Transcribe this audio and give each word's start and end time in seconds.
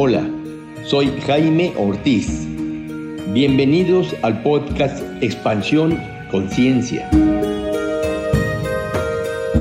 Hola, 0.00 0.30
soy 0.84 1.08
Jaime 1.22 1.74
Ortiz. 1.76 2.46
Bienvenidos 3.32 4.14
al 4.22 4.44
podcast 4.44 5.02
Expansión 5.20 5.98
Conciencia. 6.30 7.10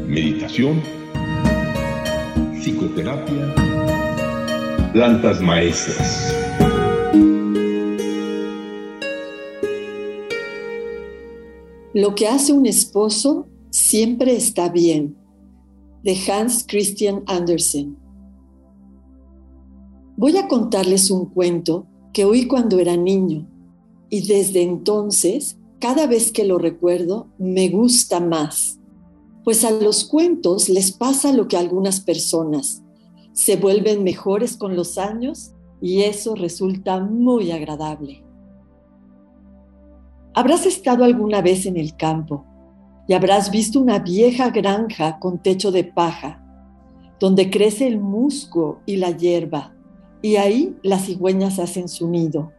Meditación, 0.05 0.79
psicoterapia, 2.61 3.55
plantas 4.93 5.41
maestras. 5.41 6.31
Lo 11.95 12.13
que 12.13 12.27
hace 12.27 12.53
un 12.53 12.67
esposo 12.67 13.47
siempre 13.71 14.35
está 14.35 14.69
bien, 14.69 15.17
de 16.03 16.15
Hans 16.29 16.63
Christian 16.67 17.23
Andersen. 17.25 18.06
Voy 20.19 20.35
a 20.35 20.47
contarles 20.47 21.11
un 21.11 21.27
cuento 21.27 21.85
que 22.11 22.25
oí 22.25 22.47
cuando 22.47 22.79
era 22.79 22.97
niño 22.97 23.47
y 24.09 24.25
desde 24.25 24.63
entonces, 24.63 25.59
cada 25.77 26.07
vez 26.07 26.31
que 26.31 26.43
lo 26.43 26.57
recuerdo, 26.57 27.27
me 27.37 27.69
gusta 27.69 28.19
más. 28.19 28.79
Pues 29.43 29.63
a 29.63 29.69
los 29.69 30.05
cuentos 30.05 30.69
les 30.69 30.91
pasa 30.91 31.31
lo 31.33 31.47
que 31.47 31.55
a 31.55 31.59
algunas 31.59 32.01
personas. 32.01 32.81
Se 33.33 33.57
vuelven 33.57 34.03
mejores 34.03 34.57
con 34.57 34.75
los 34.75 34.97
años 34.97 35.51
y 35.81 36.01
eso 36.01 36.33
resulta 36.33 36.99
muy 36.99 37.51
agradable. 37.51 38.23
Habrás 40.33 40.65
estado 40.65 41.03
alguna 41.03 41.43
vez 41.43 41.67
en 41.67 41.77
el 41.77 41.95
campo 41.95 42.43
y 43.07 43.13
habrás 43.13 43.51
visto 43.51 43.79
una 43.79 43.99
vieja 43.99 44.49
granja 44.49 45.19
con 45.19 45.43
techo 45.43 45.71
de 45.71 45.83
paja, 45.83 46.43
donde 47.19 47.51
crece 47.51 47.85
el 47.85 47.99
musgo 47.99 48.81
y 48.87 48.95
la 48.95 49.11
hierba 49.11 49.76
y 50.21 50.35
ahí 50.35 50.75
las 50.83 51.05
cigüeñas 51.05 51.59
hacen 51.59 51.87
su 51.87 52.09
nido. 52.09 52.51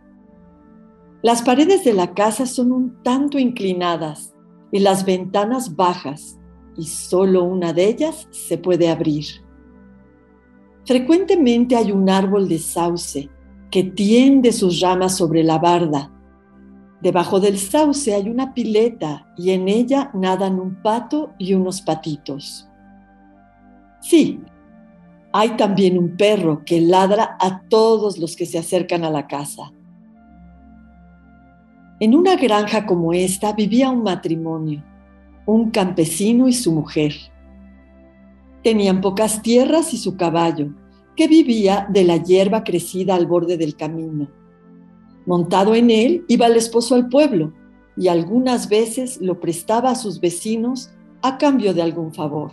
Las 1.22 1.42
paredes 1.42 1.84
de 1.84 1.92
la 1.92 2.14
casa 2.14 2.46
son 2.46 2.72
un 2.72 3.02
tanto 3.02 3.38
inclinadas 3.38 4.34
y 4.70 4.78
las 4.78 5.04
ventanas 5.04 5.74
bajas, 5.74 6.38
y 6.76 6.84
solo 6.84 7.42
una 7.42 7.72
de 7.72 7.88
ellas 7.88 8.28
se 8.30 8.56
puede 8.56 8.88
abrir. 8.88 9.24
Frecuentemente 10.84 11.74
hay 11.76 11.90
un 11.90 12.08
árbol 12.08 12.48
de 12.48 12.58
sauce 12.58 13.28
que 13.70 13.82
tiende 13.82 14.52
sus 14.52 14.80
ramas 14.80 15.16
sobre 15.16 15.42
la 15.42 15.58
barda. 15.58 16.12
Debajo 17.02 17.40
del 17.40 17.58
sauce 17.58 18.14
hay 18.14 18.28
una 18.28 18.54
pileta 18.54 19.32
y 19.36 19.50
en 19.50 19.68
ella 19.68 20.10
nadan 20.14 20.58
un 20.58 20.80
pato 20.82 21.34
y 21.38 21.54
unos 21.54 21.82
patitos. 21.82 22.68
Sí, 24.00 24.40
hay 25.32 25.50
también 25.56 25.98
un 25.98 26.16
perro 26.16 26.62
que 26.64 26.80
ladra 26.80 27.36
a 27.40 27.62
todos 27.68 28.18
los 28.18 28.36
que 28.36 28.46
se 28.46 28.58
acercan 28.58 29.04
a 29.04 29.10
la 29.10 29.26
casa. 29.26 29.72
En 32.00 32.14
una 32.14 32.36
granja 32.36 32.86
como 32.86 33.12
esta 33.12 33.52
vivía 33.52 33.90
un 33.90 34.02
matrimonio, 34.02 34.82
un 35.46 35.70
campesino 35.70 36.48
y 36.48 36.52
su 36.52 36.72
mujer. 36.72 37.14
Tenían 38.62 39.00
pocas 39.00 39.42
tierras 39.42 39.92
y 39.92 39.96
su 39.96 40.16
caballo, 40.16 40.68
que 41.16 41.26
vivía 41.26 41.86
de 41.90 42.04
la 42.04 42.16
hierba 42.16 42.62
crecida 42.62 43.14
al 43.14 43.26
borde 43.26 43.56
del 43.56 43.74
camino. 43.74 44.28
Montado 45.26 45.74
en 45.74 45.90
él 45.90 46.24
iba 46.28 46.46
el 46.46 46.56
esposo 46.56 46.94
al 46.94 47.08
pueblo 47.08 47.52
y 47.96 48.08
algunas 48.08 48.68
veces 48.68 49.20
lo 49.20 49.40
prestaba 49.40 49.90
a 49.90 49.96
sus 49.96 50.20
vecinos 50.20 50.90
a 51.20 51.36
cambio 51.36 51.74
de 51.74 51.82
algún 51.82 52.14
favor. 52.14 52.52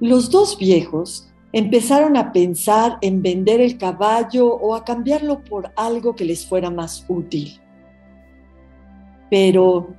Los 0.00 0.30
dos 0.30 0.58
viejos 0.58 1.26
empezaron 1.52 2.18
a 2.18 2.30
pensar 2.30 2.98
en 3.00 3.22
vender 3.22 3.62
el 3.62 3.78
caballo 3.78 4.46
o 4.46 4.74
a 4.74 4.84
cambiarlo 4.84 5.42
por 5.42 5.72
algo 5.74 6.14
que 6.14 6.26
les 6.26 6.44
fuera 6.44 6.70
más 6.70 7.06
útil. 7.08 7.58
Pero, 9.30 9.94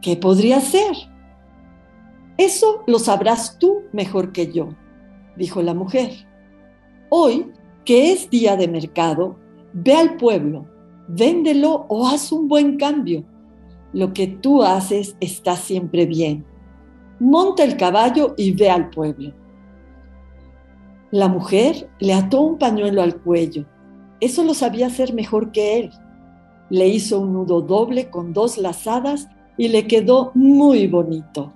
¿qué 0.00 0.16
podría 0.16 0.60
ser? 0.60 0.94
Eso 2.38 2.84
lo 2.86 2.98
sabrás 2.98 3.58
tú 3.58 3.82
mejor 3.92 4.32
que 4.32 4.50
yo, 4.50 4.70
dijo 5.36 5.60
la 5.60 5.74
mujer. 5.74 6.10
Hoy, 7.10 7.52
que 7.84 8.12
es 8.12 8.30
día 8.30 8.56
de 8.56 8.66
mercado, 8.66 9.36
ve 9.74 9.94
al 9.94 10.16
pueblo, 10.16 10.64
véndelo 11.06 11.84
o 11.90 12.08
haz 12.08 12.32
un 12.32 12.48
buen 12.48 12.78
cambio. 12.78 13.24
Lo 13.92 14.14
que 14.14 14.26
tú 14.26 14.62
haces 14.62 15.16
está 15.20 15.54
siempre 15.54 16.06
bien 16.06 16.46
monta 17.24 17.64
el 17.64 17.76
caballo 17.76 18.34
y 18.36 18.52
ve 18.52 18.70
al 18.70 18.90
pueblo. 18.90 19.32
La 21.10 21.28
mujer 21.28 21.88
le 21.98 22.12
ató 22.12 22.42
un 22.42 22.58
pañuelo 22.58 23.02
al 23.02 23.16
cuello. 23.16 23.64
Eso 24.20 24.44
lo 24.44 24.52
sabía 24.52 24.88
hacer 24.88 25.14
mejor 25.14 25.50
que 25.50 25.78
él. 25.78 25.90
Le 26.68 26.88
hizo 26.88 27.20
un 27.20 27.32
nudo 27.32 27.62
doble 27.62 28.10
con 28.10 28.32
dos 28.32 28.58
lazadas 28.58 29.28
y 29.56 29.68
le 29.68 29.86
quedó 29.86 30.32
muy 30.34 30.86
bonito. 30.86 31.52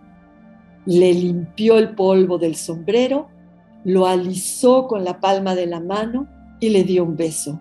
Le 0.87 1.13
limpió 1.13 1.77
el 1.77 1.95
polvo 1.95 2.39
del 2.39 2.57
sombrero, 2.57 3.29
lo 3.85 4.07
alisó 4.07 4.87
con 4.87 5.05
la 5.05 5.21
palma 5.21 5.55
de 5.55 5.67
la 5.67 5.81
mano 5.81 6.27
y 6.61 6.71
le 6.71 6.85
dio 6.85 7.05
un 7.05 7.17
beso. 7.17 7.61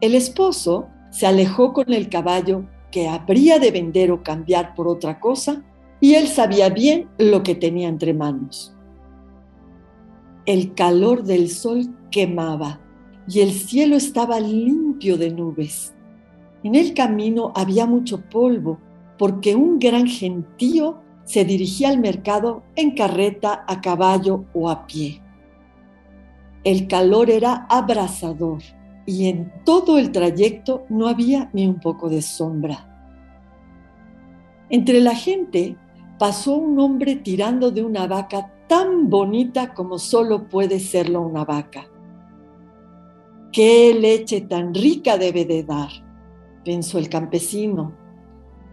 El 0.00 0.14
esposo 0.14 0.88
se 1.10 1.26
alejó 1.26 1.74
con 1.74 1.92
el 1.92 2.08
caballo 2.08 2.64
que 2.90 3.06
habría 3.08 3.58
de 3.58 3.70
vender 3.70 4.12
o 4.12 4.22
cambiar 4.22 4.74
por 4.74 4.88
otra 4.88 5.20
cosa 5.20 5.62
y 6.00 6.14
él 6.14 6.28
sabía 6.28 6.68
bien 6.68 7.08
lo 7.18 7.42
que 7.42 7.54
tenía 7.54 7.88
entre 7.88 8.14
manos. 8.14 8.74
El 10.46 10.74
calor 10.74 11.24
del 11.24 11.50
sol 11.50 11.88
quemaba 12.10 12.80
y 13.28 13.40
el 13.40 13.52
cielo 13.52 13.96
estaba 13.96 14.40
limpio 14.40 15.18
de 15.18 15.30
nubes. 15.30 15.94
En 16.62 16.74
el 16.74 16.94
camino 16.94 17.52
había 17.54 17.86
mucho 17.86 18.22
polvo 18.28 18.78
porque 19.18 19.54
un 19.54 19.78
gran 19.78 20.06
gentío 20.06 21.00
se 21.24 21.44
dirigía 21.44 21.90
al 21.90 21.98
mercado 21.98 22.62
en 22.74 22.94
carreta, 22.94 23.64
a 23.66 23.80
caballo 23.80 24.46
o 24.54 24.70
a 24.70 24.86
pie. 24.86 25.20
El 26.64 26.88
calor 26.88 27.28
era 27.28 27.66
abrasador 27.68 28.62
y 29.04 29.28
en 29.28 29.52
todo 29.64 29.98
el 29.98 30.10
trayecto 30.12 30.84
no 30.88 31.06
había 31.06 31.50
ni 31.52 31.66
un 31.66 31.80
poco 31.80 32.08
de 32.08 32.22
sombra. 32.22 32.88
Entre 34.70 35.00
la 35.00 35.14
gente 35.14 35.76
pasó 36.18 36.56
un 36.56 36.78
hombre 36.78 37.16
tirando 37.16 37.70
de 37.70 37.82
una 37.82 38.06
vaca 38.06 38.52
tan 38.66 39.08
bonita 39.08 39.72
como 39.72 39.98
solo 39.98 40.48
puede 40.48 40.80
serlo 40.80 41.22
una 41.22 41.44
vaca. 41.44 41.86
¡Qué 43.52 43.96
leche 43.98 44.42
tan 44.42 44.74
rica 44.74 45.16
debe 45.16 45.44
de 45.44 45.62
dar! 45.62 45.88
pensó 46.64 46.98
el 46.98 47.08
campesino. 47.08 47.92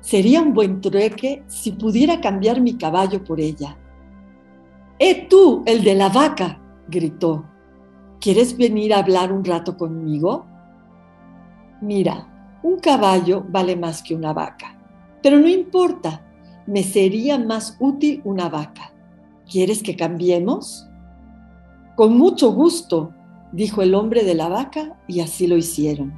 Sería 0.02 0.42
un 0.42 0.54
buen 0.54 0.82
trueque 0.82 1.44
si 1.48 1.72
pudiera 1.72 2.20
cambiar 2.20 2.60
mi 2.60 2.78
caballo 2.78 3.24
por 3.24 3.40
ella. 3.40 3.78
¡Eh 5.00 5.28
tú, 5.30 5.64
el 5.66 5.84
de 5.84 5.96
la 5.96 6.10
vaca! 6.10 6.60
gritó. 6.88 7.46
¿Quieres 8.20 8.58
venir 8.58 8.94
a 8.94 9.00
hablar 9.00 9.32
un 9.32 9.46
rato 9.46 9.78
conmigo? 9.78 10.46
Mira, 11.82 12.60
un 12.64 12.80
caballo 12.80 13.46
vale 13.48 13.76
más 13.76 14.02
que 14.02 14.16
una 14.16 14.34
vaca, 14.34 14.78
pero 15.22 15.40
no 15.40 15.48
importa, 15.48 16.25
me 16.68 16.84
sería 16.84 17.38
más 17.38 17.78
útil 17.80 18.22
una 18.24 18.50
vaca. 18.50 18.94
¿Quieres 19.50 19.84
que 19.84 19.96
cambiemos? 19.96 20.88
Con 21.96 22.18
mucho 22.18 22.52
gusto, 22.52 23.14
dijo 23.52 23.82
el 23.82 23.94
hombre 23.96 24.24
de 24.24 24.36
la 24.36 24.50
vaca, 24.50 24.98
y 25.08 25.20
así 25.20 25.48
lo 25.48 25.58
hicieron. 25.58 26.14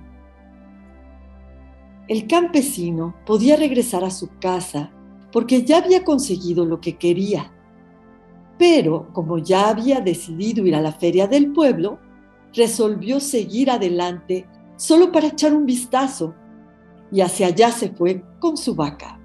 El 2.08 2.26
campesino 2.28 3.16
podía 3.26 3.58
regresar 3.58 4.06
a 4.06 4.12
su 4.12 4.30
casa 4.40 4.92
porque 5.32 5.64
ya 5.64 5.80
había 5.80 6.06
conseguido 6.06 6.66
lo 6.66 6.80
que 6.80 6.98
quería. 6.98 7.52
Pero 8.58 9.12
como 9.14 9.38
ya 9.38 9.70
había 9.70 10.00
decidido 10.00 10.66
ir 10.66 10.74
a 10.74 10.82
la 10.82 10.94
feria 10.94 11.28
del 11.28 11.52
pueblo, 11.52 12.00
resolvió 12.54 13.20
seguir 13.20 13.70
adelante 13.70 14.48
solo 14.78 15.12
para 15.12 15.28
echar 15.28 15.54
un 15.54 15.66
vistazo 15.66 16.34
y 17.12 17.22
hacia 17.22 17.48
allá 17.48 17.72
se 17.72 17.90
fue 17.90 18.24
con 18.40 18.56
su 18.56 18.74
vaca. 18.74 19.17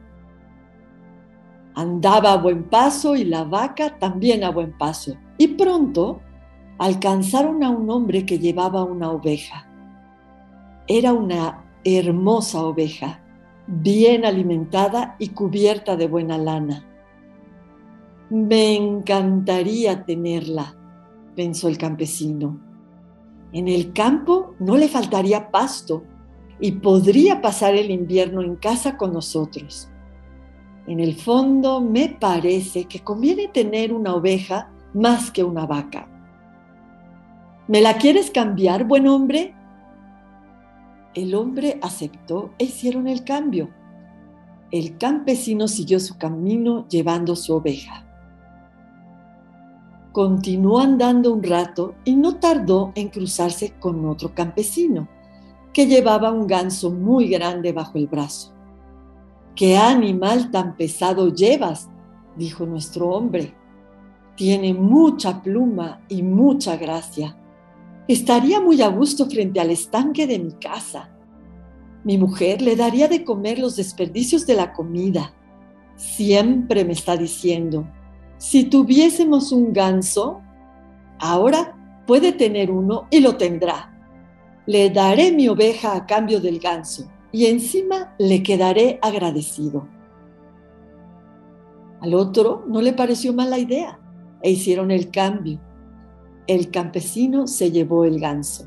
Andaba 1.74 2.34
a 2.34 2.36
buen 2.36 2.64
paso 2.64 3.16
y 3.16 3.24
la 3.24 3.44
vaca 3.44 3.98
también 3.98 4.44
a 4.44 4.50
buen 4.50 4.76
paso. 4.76 5.16
Y 5.38 5.48
pronto 5.48 6.20
alcanzaron 6.78 7.62
a 7.62 7.70
un 7.70 7.88
hombre 7.90 8.26
que 8.26 8.38
llevaba 8.38 8.84
una 8.84 9.10
oveja. 9.10 9.66
Era 10.86 11.12
una 11.12 11.64
hermosa 11.84 12.64
oveja, 12.64 13.22
bien 13.66 14.24
alimentada 14.24 15.16
y 15.18 15.28
cubierta 15.28 15.96
de 15.96 16.08
buena 16.08 16.38
lana. 16.38 16.84
Me 18.30 18.74
encantaría 18.74 20.04
tenerla, 20.04 20.74
pensó 21.36 21.68
el 21.68 21.78
campesino. 21.78 22.60
En 23.52 23.68
el 23.68 23.92
campo 23.92 24.54
no 24.58 24.76
le 24.76 24.88
faltaría 24.88 25.50
pasto 25.50 26.04
y 26.58 26.72
podría 26.72 27.42
pasar 27.42 27.74
el 27.74 27.90
invierno 27.90 28.42
en 28.42 28.56
casa 28.56 28.96
con 28.96 29.12
nosotros. 29.12 29.91
En 30.86 30.98
el 30.98 31.14
fondo 31.14 31.80
me 31.80 32.08
parece 32.08 32.84
que 32.84 33.00
conviene 33.00 33.48
tener 33.48 33.92
una 33.92 34.14
oveja 34.14 34.70
más 34.94 35.30
que 35.30 35.44
una 35.44 35.66
vaca. 35.66 36.08
¿Me 37.68 37.80
la 37.80 37.96
quieres 37.96 38.30
cambiar, 38.30 38.84
buen 38.84 39.06
hombre? 39.06 39.54
El 41.14 41.34
hombre 41.34 41.78
aceptó 41.82 42.52
e 42.58 42.64
hicieron 42.64 43.06
el 43.06 43.22
cambio. 43.22 43.70
El 44.70 44.98
campesino 44.98 45.68
siguió 45.68 46.00
su 46.00 46.18
camino 46.18 46.88
llevando 46.88 47.36
su 47.36 47.54
oveja. 47.54 48.06
Continuó 50.10 50.80
andando 50.80 51.32
un 51.32 51.42
rato 51.42 51.94
y 52.04 52.16
no 52.16 52.36
tardó 52.36 52.92
en 52.94 53.08
cruzarse 53.08 53.74
con 53.78 54.04
otro 54.06 54.34
campesino, 54.34 55.08
que 55.72 55.86
llevaba 55.86 56.32
un 56.32 56.46
ganso 56.46 56.90
muy 56.90 57.28
grande 57.28 57.72
bajo 57.72 57.98
el 57.98 58.08
brazo. 58.08 58.51
¿Qué 59.54 59.76
animal 59.76 60.50
tan 60.50 60.76
pesado 60.76 61.28
llevas? 61.28 61.90
dijo 62.36 62.64
nuestro 62.64 63.10
hombre. 63.10 63.54
Tiene 64.34 64.72
mucha 64.72 65.42
pluma 65.42 66.00
y 66.08 66.22
mucha 66.22 66.76
gracia. 66.76 67.36
Estaría 68.08 68.62
muy 68.62 68.80
a 68.80 68.88
gusto 68.88 69.28
frente 69.28 69.60
al 69.60 69.70
estanque 69.70 70.26
de 70.26 70.38
mi 70.38 70.52
casa. 70.52 71.10
Mi 72.02 72.16
mujer 72.16 72.62
le 72.62 72.76
daría 72.76 73.08
de 73.08 73.24
comer 73.24 73.58
los 73.58 73.76
desperdicios 73.76 74.46
de 74.46 74.54
la 74.54 74.72
comida. 74.72 75.34
Siempre 75.96 76.86
me 76.86 76.94
está 76.94 77.18
diciendo, 77.18 77.86
si 78.38 78.64
tuviésemos 78.64 79.52
un 79.52 79.74
ganso, 79.74 80.40
ahora 81.18 81.76
puede 82.06 82.32
tener 82.32 82.70
uno 82.70 83.06
y 83.10 83.20
lo 83.20 83.36
tendrá. 83.36 83.92
Le 84.64 84.88
daré 84.88 85.30
mi 85.30 85.46
oveja 85.46 85.94
a 85.94 86.06
cambio 86.06 86.40
del 86.40 86.58
ganso 86.58 87.11
y 87.32 87.46
encima 87.46 88.14
le 88.18 88.42
quedaré 88.42 88.98
agradecido. 89.02 89.88
Al 92.00 92.14
otro 92.14 92.64
no 92.68 92.82
le 92.82 92.92
pareció 92.92 93.32
mala 93.32 93.58
idea 93.58 93.98
e 94.42 94.50
hicieron 94.50 94.90
el 94.90 95.10
cambio. 95.10 95.60
El 96.46 96.70
campesino 96.70 97.46
se 97.46 97.70
llevó 97.70 98.04
el 98.04 98.20
ganso. 98.20 98.64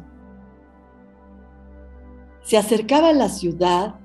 Se 2.43 2.57
acercaba 2.57 3.09
a 3.09 3.13
la 3.13 3.29
ciudad 3.29 3.95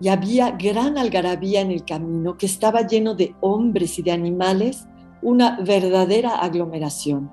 y 0.00 0.08
había 0.08 0.50
gran 0.52 0.98
algarabía 0.98 1.60
en 1.60 1.70
el 1.70 1.84
camino 1.84 2.36
que 2.36 2.46
estaba 2.46 2.86
lleno 2.86 3.14
de 3.14 3.34
hombres 3.40 3.98
y 3.98 4.02
de 4.02 4.12
animales, 4.12 4.86
una 5.22 5.60
verdadera 5.60 6.36
aglomeración. 6.36 7.30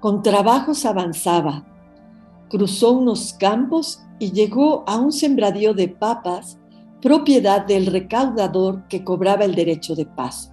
Con 0.00 0.22
trabajos 0.22 0.84
avanzaba, 0.84 1.64
cruzó 2.52 2.92
unos 2.92 3.32
campos 3.32 4.02
y 4.18 4.32
llegó 4.32 4.84
a 4.86 4.98
un 4.98 5.10
sembradío 5.10 5.72
de 5.72 5.88
papas, 5.88 6.60
propiedad 7.00 7.64
del 7.64 7.86
recaudador 7.86 8.86
que 8.88 9.02
cobraba 9.02 9.46
el 9.46 9.54
derecho 9.54 9.94
de 9.94 10.04
paso. 10.04 10.52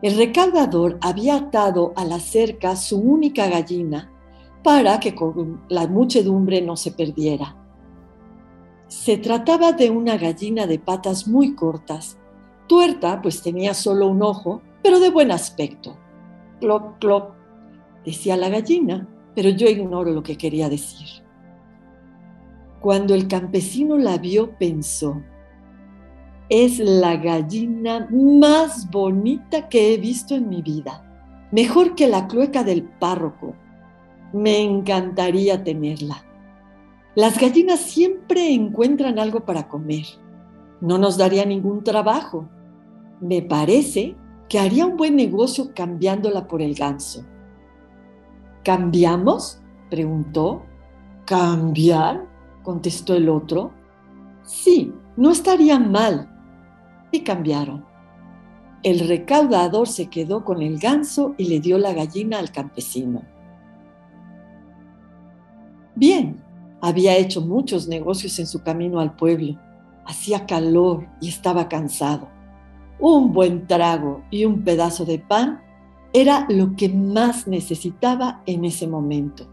El 0.00 0.16
recaudador 0.16 0.96
había 1.00 1.34
atado 1.34 1.92
a 1.96 2.04
la 2.04 2.20
cerca 2.20 2.76
su 2.76 3.00
única 3.00 3.48
gallina 3.48 4.12
para 4.62 5.00
que 5.00 5.12
con 5.16 5.60
la 5.68 5.88
muchedumbre 5.88 6.62
no 6.62 6.76
se 6.76 6.92
perdiera. 6.92 7.56
Se 8.86 9.16
trataba 9.16 9.72
de 9.72 9.90
una 9.90 10.16
gallina 10.18 10.68
de 10.68 10.78
patas 10.78 11.26
muy 11.26 11.56
cortas, 11.56 12.16
tuerta, 12.68 13.20
pues 13.20 13.42
tenía 13.42 13.74
solo 13.74 14.06
un 14.06 14.22
ojo, 14.22 14.62
pero 14.84 15.00
de 15.00 15.10
buen 15.10 15.32
aspecto. 15.32 15.96
Clop, 16.60 17.00
clop, 17.00 17.32
decía 18.04 18.36
la 18.36 18.48
gallina, 18.50 19.08
pero 19.40 19.56
yo 19.56 19.70
ignoro 19.70 20.10
lo 20.10 20.22
que 20.22 20.36
quería 20.36 20.68
decir. 20.68 21.24
Cuando 22.78 23.14
el 23.14 23.26
campesino 23.26 23.96
la 23.96 24.18
vio, 24.18 24.50
pensó, 24.58 25.22
es 26.50 26.78
la 26.78 27.16
gallina 27.16 28.06
más 28.10 28.90
bonita 28.90 29.70
que 29.70 29.94
he 29.94 29.96
visto 29.96 30.34
en 30.34 30.50
mi 30.50 30.60
vida, 30.60 31.48
mejor 31.52 31.94
que 31.94 32.06
la 32.06 32.28
clueca 32.28 32.64
del 32.64 32.82
párroco. 32.82 33.54
Me 34.34 34.60
encantaría 34.60 35.64
tenerla. 35.64 36.22
Las 37.14 37.40
gallinas 37.40 37.80
siempre 37.80 38.52
encuentran 38.52 39.18
algo 39.18 39.46
para 39.46 39.68
comer. 39.68 40.04
No 40.82 40.98
nos 40.98 41.16
daría 41.16 41.46
ningún 41.46 41.82
trabajo. 41.82 42.46
Me 43.22 43.40
parece 43.40 44.16
que 44.50 44.58
haría 44.58 44.84
un 44.84 44.98
buen 44.98 45.16
negocio 45.16 45.72
cambiándola 45.74 46.46
por 46.46 46.60
el 46.60 46.74
ganso. 46.74 47.24
¿Cambiamos? 48.64 49.60
preguntó. 49.88 50.62
¿Cambiar? 51.26 52.26
contestó 52.62 53.14
el 53.14 53.28
otro. 53.28 53.72
Sí, 54.42 54.92
no 55.16 55.30
estaría 55.30 55.78
mal. 55.78 56.28
Y 57.12 57.20
cambiaron. 57.20 57.84
El 58.82 59.06
recaudador 59.08 59.88
se 59.88 60.08
quedó 60.08 60.44
con 60.44 60.62
el 60.62 60.78
ganso 60.78 61.34
y 61.36 61.44
le 61.44 61.60
dio 61.60 61.78
la 61.78 61.92
gallina 61.92 62.38
al 62.38 62.50
campesino. 62.50 63.22
Bien, 65.94 66.40
había 66.80 67.16
hecho 67.16 67.42
muchos 67.42 67.88
negocios 67.88 68.38
en 68.38 68.46
su 68.46 68.62
camino 68.62 69.00
al 69.00 69.16
pueblo. 69.16 69.58
Hacía 70.06 70.46
calor 70.46 71.06
y 71.20 71.28
estaba 71.28 71.68
cansado. 71.68 72.28
Un 72.98 73.32
buen 73.32 73.66
trago 73.66 74.22
y 74.30 74.46
un 74.46 74.64
pedazo 74.64 75.04
de 75.04 75.18
pan 75.18 75.60
era 76.12 76.46
lo 76.48 76.74
que 76.76 76.88
más 76.88 77.46
necesitaba 77.46 78.42
en 78.46 78.64
ese 78.64 78.86
momento 78.86 79.48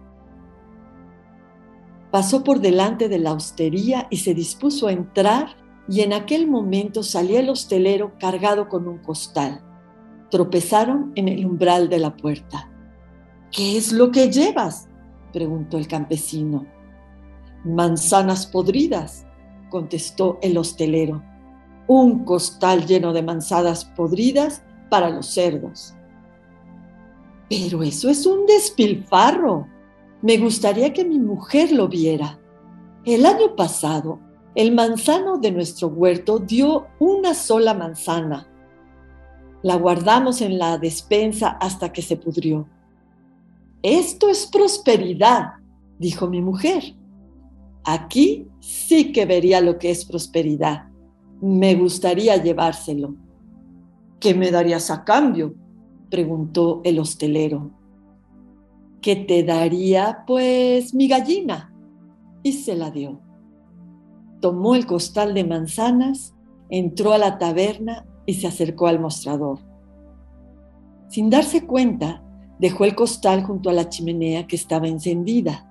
pasó 2.12 2.44
por 2.44 2.62
delante 2.62 3.09
de 3.09 3.19
la 3.19 3.33
hostería 3.33 4.07
y 4.09 4.18
se 4.18 4.33
dispuso 4.33 4.88
a 4.88 4.92
entrar 4.92 5.50
y 5.88 6.01
en 6.01 6.13
aquel 6.13 6.48
momento 6.48 7.04
salía 7.04 7.39
el 7.39 7.50
hostelero 7.50 8.13
cargado 8.19 8.68
con 8.69 8.88
un 8.88 8.98
costal. 8.98 9.62
Tropezaron 10.30 11.12
en 11.15 11.27
el 11.27 11.45
umbral 11.45 11.89
de 11.89 12.00
la 12.00 12.15
puerta. 12.15 12.69
¿Qué 13.51 13.77
es 13.77 13.92
lo 13.92 14.12
que 14.12 14.30
llevas? 14.30 14.89
preguntó 15.31 15.77
el 15.77 15.88
campesino. 15.88 16.65
Manzanas 17.63 18.45
podridas, 18.45 19.25
contestó 19.69 20.39
el 20.42 20.57
hostelero. 20.57 21.24
Un 21.88 22.25
costal 22.25 22.86
lleno 22.86 23.13
de 23.13 23.21
manzanas 23.21 23.86
podridas 23.86 24.63
para 24.89 25.10
los 25.10 25.27
cerdos. 25.27 25.96
Pero 27.49 27.83
eso 27.83 28.09
es 28.09 28.25
un 28.25 28.45
despilfarro, 28.45 29.67
me 30.21 30.38
gustaría 30.38 30.94
que 30.94 31.05
mi 31.05 31.19
mujer 31.19 31.71
lo 31.71 31.88
viera. 31.88 32.39
El 33.05 33.25
año 33.25 33.55
pasado, 33.55 34.19
el 34.55 34.73
manzano 34.73 35.38
de 35.38 35.51
nuestro 35.51 35.89
huerto 35.89 36.39
dio 36.39 36.88
una 36.99 37.33
sola 37.35 37.73
manzana. 37.73 38.47
La 39.61 39.75
guardamos 39.75 40.41
en 40.41 40.57
la 40.57 40.77
despensa 40.77 41.49
hasta 41.49 41.91
que 41.94 42.01
se 42.01 42.17
pudrió. 42.17 42.67
Esto 43.83 44.27
es 44.29 44.48
prosperidad, 44.48 45.53
dijo 46.00 46.27
mi 46.27 46.41
mujer. 46.41 46.95
Aquí 47.83 48.48
sí 48.60 49.12
que 49.12 49.25
vería 49.25 49.62
lo 49.62 49.77
que 49.77 49.91
es 49.91 50.03
prosperidad. 50.03 50.88
Me 51.39 51.75
gustaría 51.75 52.36
llevárselo. 52.38 53.15
¿Qué 54.19 54.33
me 54.33 54.50
darías 54.50 54.89
a 54.89 55.03
cambio? 55.03 55.53
Preguntó 56.09 56.81
el 56.83 56.99
hostelero 56.99 57.71
que 59.01 59.15
te 59.15 59.43
daría 59.43 60.23
pues 60.25 60.93
mi 60.93 61.07
gallina. 61.07 61.73
Y 62.43 62.53
se 62.53 62.75
la 62.75 62.91
dio. 62.91 63.19
Tomó 64.41 64.75
el 64.75 64.85
costal 64.85 65.33
de 65.33 65.43
manzanas, 65.43 66.35
entró 66.69 67.13
a 67.13 67.17
la 67.17 67.37
taberna 67.37 68.05
y 68.25 68.35
se 68.35 68.47
acercó 68.47 68.87
al 68.87 68.99
mostrador. 68.99 69.59
Sin 71.09 71.29
darse 71.29 71.65
cuenta, 71.65 72.23
dejó 72.59 72.85
el 72.85 72.95
costal 72.95 73.43
junto 73.43 73.69
a 73.69 73.73
la 73.73 73.89
chimenea 73.89 74.45
que 74.47 74.55
estaba 74.55 74.87
encendida. 74.87 75.63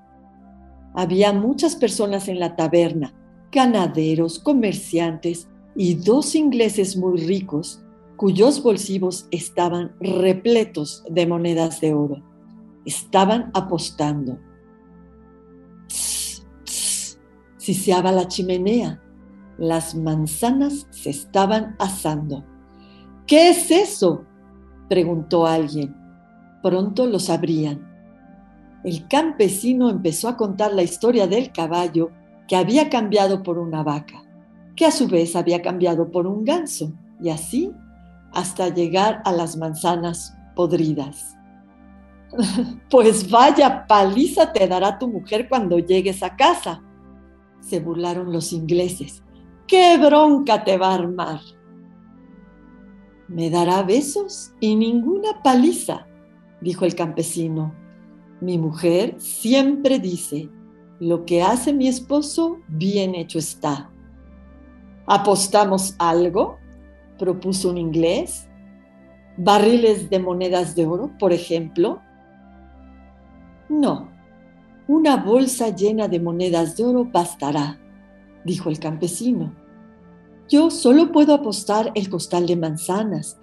Había 0.95 1.33
muchas 1.33 1.77
personas 1.77 2.29
en 2.29 2.41
la 2.41 2.57
taberna, 2.57 3.15
ganaderos, 3.53 4.39
comerciantes 4.39 5.49
y 5.75 5.95
dos 5.95 6.35
ingleses 6.35 6.97
muy 6.97 7.19
ricos 7.21 7.86
cuyos 8.17 8.63
bolsillos 8.63 9.27
estaban 9.31 9.95
repletos 10.01 11.05
de 11.09 11.27
monedas 11.27 11.81
de 11.81 11.95
oro 11.95 12.23
estaban 12.87 13.51
apostando. 13.53 14.39
Tss, 15.89 17.19
siseaba 17.59 18.13
la 18.13 18.29
chimenea. 18.29 19.03
Las 19.59 19.95
manzanas 19.95 20.87
se 20.91 21.11
estaban 21.11 21.77
asando. 21.79 22.45
¿Qué 23.27 23.51
es 23.51 23.71
eso? 23.71 24.25
preguntó 24.89 25.47
alguien. 25.47 25.95
Pronto 26.63 27.07
lo 27.07 27.19
sabrían. 27.19 27.85
El 28.85 29.09
campesino 29.09 29.91
empezó 29.91 30.29
a 30.29 30.37
contar 30.37 30.73
la 30.73 30.85
historia 30.85 31.27
del 31.27 31.51
caballo 31.51 32.11
que 32.47 32.55
había 32.55 32.89
cambiado 32.89 33.43
por 33.43 33.59
una 33.59 33.83
vaca, 33.83 34.23
que 34.77 34.87
a 34.87 34.93
su 34.93 35.09
vez 35.09 35.35
había 35.35 35.61
cambiado 35.61 36.13
por 36.13 36.29
un 36.29 36.45
ganso, 36.45 36.93
y 37.21 37.31
así 37.31 37.73
hasta 38.37 38.69
llegar 38.69 39.23
a 39.25 39.33
las 39.33 39.57
manzanas 39.57 40.37
podridas. 40.55 41.35
Pues 42.91 43.31
vaya 43.31 43.87
paliza 43.87 44.53
te 44.53 44.69
dará 44.69 44.99
tu 44.99 45.09
mujer 45.09 45.49
cuando 45.49 45.79
llegues 45.79 46.23
a 46.23 46.37
casa. 46.37 46.83
Se 47.61 47.81
burlaron 47.81 48.33
los 48.33 48.53
ingleses. 48.53 49.23
¡Qué 49.67 49.97
bronca 49.97 50.63
te 50.63 50.77
va 50.77 50.91
a 50.91 50.95
armar! 50.95 51.41
Me 53.29 53.49
dará 53.49 53.83
besos 53.83 54.53
y 54.61 54.77
ninguna 54.77 55.43
paliza, 55.43 56.07
dijo 56.61 56.85
el 56.85 56.95
campesino. 56.95 57.75
Mi 58.41 58.59
mujer 58.59 59.17
siempre 59.19 59.99
dice, 59.99 60.51
lo 61.01 61.25
que 61.25 61.43
hace 61.43 61.73
mi 61.73 61.89
esposo, 61.89 62.59
bien 62.69 63.15
hecho 63.15 63.39
está. 63.39 63.91
¿Apostamos 65.07 65.97
algo? 65.99 66.59
Propuso 67.19 67.71
un 67.71 67.79
inglés. 67.79 68.49
¿Barriles 69.37 70.09
de 70.09 70.19
monedas 70.19 70.75
de 70.75 70.87
oro, 70.87 71.11
por 71.19 71.33
ejemplo? 71.33 72.01
No, 73.69 74.09
una 74.89 75.17
bolsa 75.17 75.75
llena 75.75 76.09
de 76.09 76.21
monedas 76.21 76.77
de 76.77 76.85
oro 76.85 77.05
bastará, 77.05 77.79
dijo 78.45 78.71
el 78.71 78.79
campesino. 78.79 79.53
Yo 80.49 80.71
solo 80.71 81.11
puedo 81.11 81.35
apostar 81.35 81.91
el 81.97 82.09
costal 82.09 82.47
de 82.47 82.57
manzanas, 82.57 83.37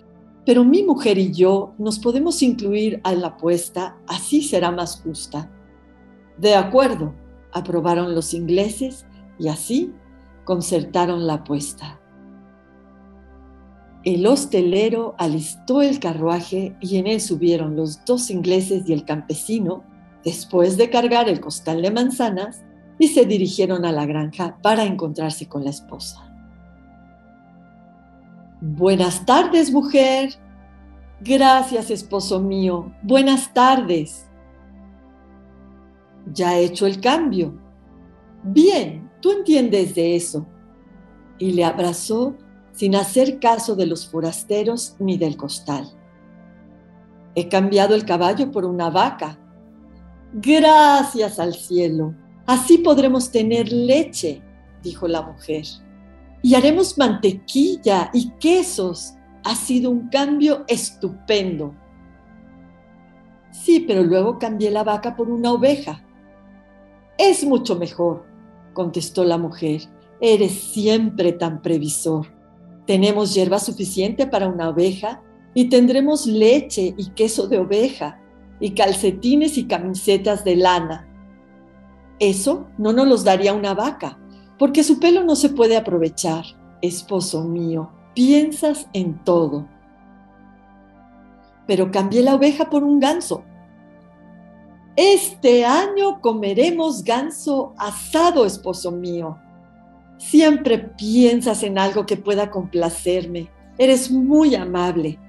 pero 0.46 0.64
mi 0.64 0.84
mujer 0.84 1.18
y 1.18 1.34
yo 1.34 1.74
nos 1.78 2.00
podemos 2.00 2.42
incluir 2.42 3.02
a 3.04 3.14
la 3.14 3.28
apuesta, 3.28 3.98
así 4.08 4.42
será 4.42 4.72
más 4.72 5.02
justa. 5.02 5.52
De 6.38 6.56
acuerdo, 6.56 7.14
aprobaron 7.52 8.16
los 8.16 8.34
ingleses 8.34 9.06
y 9.38 9.50
así 9.50 9.94
concertaron 10.46 11.28
la 11.28 11.36
apuesta. 11.36 12.00
El 14.04 14.28
hostelero 14.28 15.16
alistó 15.18 15.82
el 15.82 16.00
carruaje 16.00 16.76
y 16.82 16.98
en 16.98 17.08
él 17.08 17.22
subieron 17.22 17.76
los 17.76 18.04
dos 18.04 18.30
ingleses 18.30 18.88
y 18.88 18.94
el 18.94 19.06
campesino, 19.06 19.84
después 20.26 20.76
de 20.78 20.90
cargar 20.90 21.30
el 21.30 21.40
costal 21.40 21.82
de 21.82 21.92
manzanas, 21.92 22.64
y 23.00 23.08
se 23.08 23.26
dirigieron 23.26 23.86
a 23.86 23.92
la 23.92 24.06
granja 24.06 24.58
para 24.62 24.84
encontrarse 24.84 25.48
con 25.48 25.64
la 25.64 25.70
esposa. 25.70 26.30
Buenas 28.62 29.26
tardes, 29.26 29.72
mujer. 29.72 30.34
Gracias, 31.22 31.90
esposo 31.90 32.40
mío. 32.40 32.94
Buenas 33.02 33.54
tardes. 33.54 34.26
Ya 36.34 36.58
he 36.58 36.66
hecho 36.66 36.86
el 36.86 37.00
cambio. 37.02 37.58
Bien, 38.44 39.10
tú 39.22 39.32
entiendes 39.32 39.96
de 39.96 40.16
eso. 40.16 40.46
Y 41.40 41.52
le 41.52 41.66
abrazó 41.66 42.36
sin 42.74 42.96
hacer 42.96 43.40
caso 43.40 43.76
de 43.76 43.86
los 43.86 44.08
forasteros 44.08 44.96
ni 45.00 45.18
del 45.18 45.38
costal. 45.38 45.90
He 47.36 47.48
cambiado 47.48 47.96
el 47.96 48.06
caballo 48.06 48.52
por 48.52 48.66
una 48.66 48.90
vaca. 48.90 49.40
Gracias 50.34 51.40
al 51.40 51.54
cielo. 51.54 52.14
Así 52.46 52.80
podremos 52.80 53.32
tener 53.32 53.72
leche, 53.72 54.42
dijo 54.82 55.08
la 55.08 55.22
mujer. 55.22 55.64
Y 56.42 56.56
haremos 56.56 56.98
mantequilla 56.98 58.10
y 58.14 58.32
quesos. 58.40 59.14
Ha 59.44 59.56
sido 59.56 59.90
un 59.90 60.10
cambio 60.10 60.64
estupendo. 60.68 61.74
Sí, 63.52 63.82
pero 63.88 64.04
luego 64.04 64.40
cambié 64.40 64.72
la 64.72 64.84
vaca 64.84 65.16
por 65.16 65.30
una 65.30 65.54
oveja. 65.54 66.04
Es 67.18 67.46
mucho 67.46 67.76
mejor, 67.78 68.26
contestó 68.74 69.24
la 69.24 69.38
mujer. 69.38 69.82
Eres 70.20 70.52
siempre 70.54 71.34
tan 71.34 71.62
previsor. 71.62 72.28
Tenemos 72.86 73.34
hierba 73.34 73.60
suficiente 73.60 74.28
para 74.28 74.48
una 74.48 74.70
oveja 74.70 75.22
y 75.54 75.70
tendremos 75.70 76.26
leche 76.26 76.94
y 76.98 77.12
queso 77.12 77.48
de 77.48 77.60
oveja 77.60 78.20
y 78.60 78.72
calcetines 78.72 79.58
y 79.58 79.66
camisetas 79.66 80.44
de 80.44 80.56
lana. 80.56 81.08
Eso 82.20 82.68
no 82.78 82.94
nos 82.94 83.08
los 83.08 83.24
daría 83.24 83.54
una 83.54 83.74
vaca, 83.74 84.20
porque 84.58 84.84
su 84.84 85.00
pelo 85.00 85.24
no 85.24 85.36
se 85.36 85.50
puede 85.50 85.78
aprovechar. 85.78 86.46
Esposo 86.82 87.44
mío, 87.44 87.92
piensas 88.14 88.88
en 88.94 89.24
todo. 89.24 89.68
Pero 91.68 91.92
cambié 91.92 92.22
la 92.22 92.36
oveja 92.36 92.70
por 92.70 92.84
un 92.84 93.00
ganso. 93.00 93.44
Este 94.96 95.66
año 95.66 96.22
comeremos 96.22 97.04
ganso 97.04 97.74
asado, 97.78 98.46
esposo 98.46 98.92
mío. 98.92 99.40
Siempre 100.18 100.78
piensas 100.78 101.64
en 101.64 101.78
algo 101.78 102.06
que 102.06 102.18
pueda 102.18 102.50
complacerme. 102.50 103.50
Eres 103.78 104.12
muy 104.12 104.56
amable. 104.56 105.20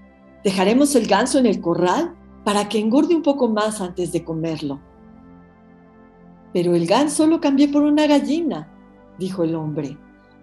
Dejaremos 0.43 0.95
el 0.95 1.07
ganso 1.07 1.39
en 1.39 1.47
el 1.47 1.61
corral 1.61 2.15
para 2.45 2.69
que 2.69 2.79
engorde 2.79 3.15
un 3.15 3.23
poco 3.23 3.49
más 3.49 3.81
antes 3.81 4.13
de 4.13 4.23
comerlo. 4.23 4.81
Pero 6.53 6.75
el 6.75 6.87
ganso 6.87 7.27
lo 7.27 7.41
cambié 7.41 7.69
por 7.69 7.83
una 7.83 8.07
gallina, 8.07 8.69
dijo 9.19 9.43
el 9.43 9.55
hombre. 9.55 9.99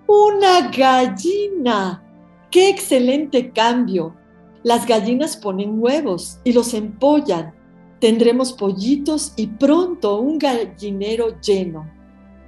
¡Una 0.07 0.69
gallina! 0.69 2.03
¡Qué 2.49 2.69
excelente 2.69 3.51
cambio! 3.51 4.15
Las 4.63 4.85
gallinas 4.85 5.37
ponen 5.37 5.81
huevos 5.81 6.39
y 6.43 6.53
los 6.53 6.73
empollan. 6.73 7.53
Tendremos 7.99 8.51
pollitos 8.51 9.33
y 9.37 9.47
pronto 9.47 10.19
un 10.19 10.37
gallinero 10.37 11.39
lleno. 11.39 11.89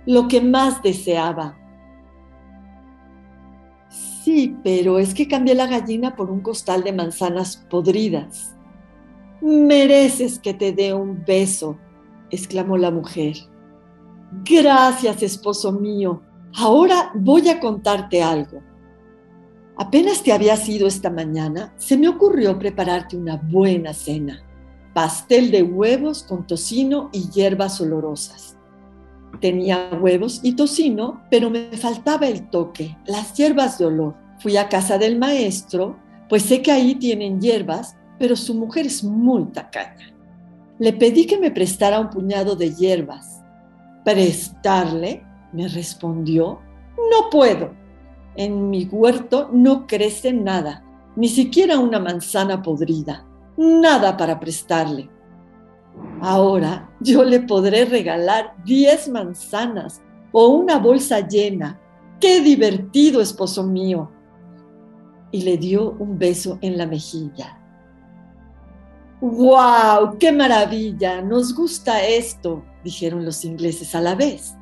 Lo 0.05 0.27
que 0.27 0.41
más 0.41 0.83
deseaba. 0.83 1.57
Sí, 4.23 4.55
pero 4.63 4.99
es 4.99 5.13
que 5.13 5.27
cambié 5.27 5.53
la 5.53 5.67
gallina 5.67 6.15
por 6.15 6.31
un 6.31 6.39
costal 6.39 6.81
de 6.81 6.93
manzanas 6.93 7.57
podridas. 7.69 8.55
Mereces 9.41 10.39
que 10.39 10.53
te 10.53 10.71
dé 10.71 10.93
un 10.93 11.25
beso, 11.25 11.77
exclamó 12.29 12.77
la 12.77 12.89
mujer. 12.89 13.35
Gracias, 14.45 15.21
esposo 15.21 15.73
mío. 15.73 16.21
Ahora 16.55 17.11
voy 17.15 17.49
a 17.49 17.59
contarte 17.59 18.23
algo. 18.23 18.61
Apenas 19.75 20.23
te 20.23 20.31
había 20.31 20.55
ido 20.67 20.87
esta 20.87 21.09
mañana, 21.09 21.73
se 21.77 21.97
me 21.97 22.07
ocurrió 22.07 22.57
prepararte 22.57 23.17
una 23.17 23.35
buena 23.35 23.93
cena. 23.93 24.41
Pastel 24.93 25.51
de 25.51 25.63
huevos 25.63 26.23
con 26.23 26.47
tocino 26.47 27.09
y 27.11 27.29
hierbas 27.29 27.81
olorosas. 27.81 28.52
Tenía 29.39 29.89
huevos 29.99 30.39
y 30.43 30.55
tocino, 30.55 31.23
pero 31.29 31.49
me 31.49 31.71
faltaba 31.77 32.27
el 32.27 32.49
toque, 32.49 32.97
las 33.05 33.33
hierbas 33.33 33.77
de 33.77 33.85
olor. 33.85 34.15
Fui 34.39 34.57
a 34.57 34.69
casa 34.69 34.97
del 34.97 35.17
maestro, 35.17 35.97
pues 36.29 36.43
sé 36.43 36.61
que 36.61 36.71
ahí 36.71 36.95
tienen 36.95 37.41
hierbas, 37.41 37.95
pero 38.19 38.35
su 38.35 38.53
mujer 38.53 38.85
es 38.85 39.03
muy 39.03 39.45
tacaña. 39.45 40.13
Le 40.79 40.93
pedí 40.93 41.25
que 41.25 41.37
me 41.37 41.51
prestara 41.51 41.99
un 41.99 42.09
puñado 42.09 42.55
de 42.55 42.73
hierbas. 42.73 43.41
¿Prestarle? 44.03 45.23
me 45.51 45.67
respondió. 45.67 46.59
No 46.97 47.29
puedo. 47.29 47.73
En 48.35 48.69
mi 48.69 48.85
huerto 48.85 49.49
no 49.53 49.85
crece 49.85 50.33
nada, 50.33 50.83
ni 51.15 51.27
siquiera 51.27 51.79
una 51.79 51.99
manzana 51.99 52.61
podrida. 52.61 53.25
Nada 53.55 54.17
para 54.17 54.39
prestarle. 54.39 55.09
Ahora 56.25 56.89
yo 57.01 57.25
le 57.25 57.41
podré 57.41 57.83
regalar 57.83 58.55
diez 58.63 59.09
manzanas 59.09 60.01
o 60.31 60.47
una 60.47 60.79
bolsa 60.79 61.27
llena. 61.27 61.77
¡Qué 62.21 62.39
divertido, 62.39 63.19
esposo 63.19 63.61
mío! 63.61 64.09
Y 65.31 65.41
le 65.41 65.57
dio 65.57 65.91
un 65.99 66.17
beso 66.17 66.59
en 66.61 66.77
la 66.77 66.87
mejilla. 66.87 67.59
¡Wow! 69.19 70.17
¡Qué 70.17 70.31
maravilla! 70.31 71.21
Nos 71.21 71.53
gusta 71.53 72.01
esto, 72.07 72.63
dijeron 72.85 73.25
los 73.25 73.43
ingleses 73.43 73.93
a 73.93 73.99
la 73.99 74.15
vez. 74.15 74.55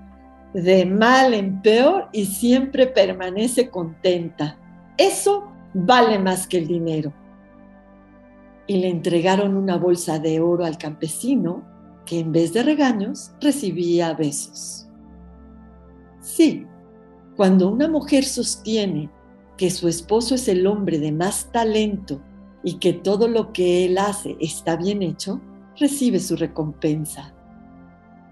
De 0.55 0.83
mal 0.87 1.35
en 1.35 1.61
peor 1.61 2.09
y 2.11 2.25
siempre 2.25 2.87
permanece 2.87 3.69
contenta. 3.69 4.57
Eso 4.97 5.51
vale 5.75 6.17
más 6.17 6.47
que 6.47 6.57
el 6.57 6.65
dinero 6.65 7.13
y 8.67 8.77
le 8.77 8.89
entregaron 8.89 9.57
una 9.57 9.77
bolsa 9.77 10.19
de 10.19 10.39
oro 10.39 10.65
al 10.65 10.77
campesino 10.77 11.63
que 12.05 12.19
en 12.19 12.31
vez 12.31 12.53
de 12.53 12.63
regaños 12.63 13.31
recibía 13.39 14.13
besos. 14.13 14.87
Sí, 16.19 16.65
cuando 17.35 17.69
una 17.69 17.87
mujer 17.87 18.23
sostiene 18.23 19.09
que 19.57 19.69
su 19.69 19.87
esposo 19.87 20.35
es 20.35 20.47
el 20.47 20.67
hombre 20.67 20.99
de 20.99 21.11
más 21.11 21.51
talento 21.51 22.21
y 22.63 22.75
que 22.75 22.93
todo 22.93 23.27
lo 23.27 23.53
que 23.53 23.85
él 23.85 23.97
hace 23.97 24.37
está 24.39 24.75
bien 24.75 25.01
hecho, 25.01 25.41
recibe 25.79 26.19
su 26.19 26.35
recompensa. 26.35 27.33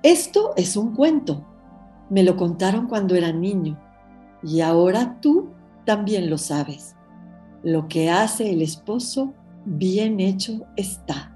Esto 0.03 0.53
es 0.55 0.77
un 0.77 0.95
cuento. 0.95 1.45
Me 2.09 2.23
lo 2.23 2.37
contaron 2.37 2.87
cuando 2.87 3.15
era 3.15 3.31
niño 3.31 3.79
y 4.43 4.61
ahora 4.61 5.19
tú 5.21 5.49
también 5.85 6.29
lo 6.29 6.37
sabes. 6.37 6.95
Lo 7.63 7.87
que 7.87 8.09
hace 8.09 8.51
el 8.51 8.61
esposo 8.61 9.33
bien 9.77 10.19
hecho 10.19 10.65
está. 10.75 11.31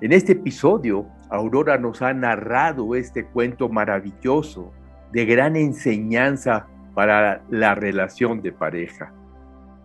En 0.00 0.12
este 0.12 0.32
episodio, 0.32 1.06
Aurora 1.28 1.76
nos 1.76 2.00
ha 2.00 2.14
narrado 2.14 2.94
este 2.94 3.26
cuento 3.26 3.68
maravilloso 3.68 4.72
de 5.12 5.26
gran 5.26 5.56
enseñanza 5.56 6.66
para 6.94 7.42
la 7.50 7.74
relación 7.74 8.40
de 8.40 8.52
pareja. 8.52 9.12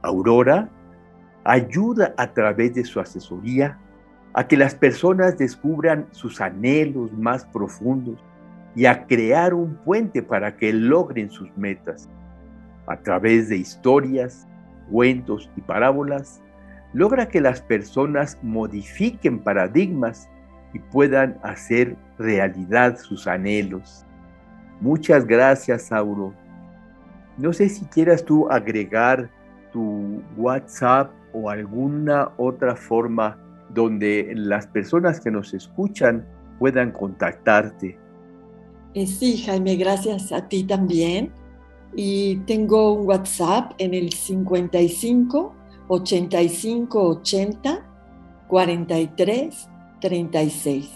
Aurora 0.01 0.69
ayuda 1.43 2.13
a 2.17 2.33
través 2.33 2.75
de 2.75 2.85
su 2.85 2.99
asesoría 2.99 3.77
a 4.33 4.47
que 4.47 4.57
las 4.57 4.73
personas 4.73 5.37
descubran 5.37 6.07
sus 6.11 6.39
anhelos 6.39 7.11
más 7.13 7.45
profundos 7.45 8.23
y 8.75 8.85
a 8.85 9.05
crear 9.05 9.53
un 9.53 9.75
puente 9.75 10.23
para 10.23 10.55
que 10.55 10.71
logren 10.73 11.29
sus 11.29 11.49
metas. 11.57 12.09
A 12.87 12.97
través 12.97 13.49
de 13.49 13.57
historias, 13.57 14.47
cuentos 14.89 15.49
y 15.55 15.61
parábolas, 15.61 16.41
logra 16.93 17.27
que 17.27 17.41
las 17.41 17.61
personas 17.61 18.37
modifiquen 18.41 19.39
paradigmas 19.39 20.29
y 20.73 20.79
puedan 20.79 21.37
hacer 21.43 21.95
realidad 22.17 22.97
sus 22.97 23.27
anhelos. 23.27 24.05
Muchas 24.79 25.25
gracias, 25.25 25.83
Sauro. 25.83 26.33
No 27.37 27.53
sé 27.53 27.69
si 27.69 27.85
quieras 27.85 28.23
tú 28.23 28.49
agregar 28.49 29.29
tu 29.71 30.21
WhatsApp 30.37 31.11
o 31.33 31.49
alguna 31.49 32.31
otra 32.37 32.75
forma 32.75 33.37
donde 33.73 34.31
las 34.35 34.67
personas 34.67 35.19
que 35.19 35.31
nos 35.31 35.53
escuchan 35.53 36.25
puedan 36.59 36.91
contactarte. 36.91 37.97
Eh, 38.93 39.07
sí, 39.07 39.37
Jaime, 39.37 39.75
gracias 39.75 40.31
a 40.31 40.47
ti 40.47 40.63
también. 40.63 41.31
Y 41.95 42.37
tengo 42.45 42.93
un 42.93 43.07
WhatsApp 43.07 43.73
en 43.79 43.93
el 43.93 44.13
55 44.13 45.55
85 45.87 47.09
80 47.09 47.85
43 48.47 49.69
36. 49.99 50.89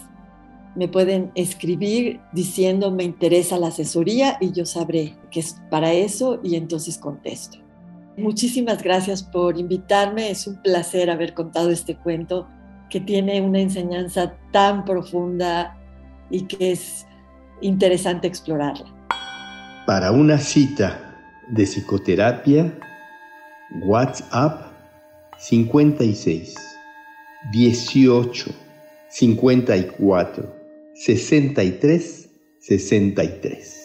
Me 0.75 0.87
pueden 0.87 1.31
escribir 1.33 2.19
diciendo 2.33 2.91
me 2.91 3.03
interesa 3.03 3.57
la 3.57 3.67
asesoría 3.67 4.37
y 4.39 4.51
yo 4.51 4.65
sabré 4.65 5.15
que 5.31 5.39
es 5.39 5.59
para 5.71 5.93
eso 5.93 6.39
y 6.43 6.55
entonces 6.55 6.97
contesto. 6.97 7.57
Muchísimas 8.17 8.83
gracias 8.83 9.23
por 9.23 9.57
invitarme. 9.57 10.29
Es 10.29 10.47
un 10.47 10.61
placer 10.61 11.09
haber 11.09 11.33
contado 11.33 11.69
este 11.69 11.95
cuento 11.95 12.47
que 12.89 12.99
tiene 12.99 13.41
una 13.41 13.59
enseñanza 13.59 14.33
tan 14.51 14.85
profunda 14.85 15.77
y 16.29 16.43
que 16.43 16.71
es 16.71 17.05
interesante 17.61 18.27
explorarla. 18.27 18.85
Para 19.85 20.11
una 20.11 20.37
cita 20.37 21.15
de 21.49 21.65
psicoterapia, 21.65 22.77
WhatsApp 23.83 24.66
56 25.39 26.55
18 27.53 28.53
54 29.09 30.43
63 30.95 32.27
63. 32.59 33.76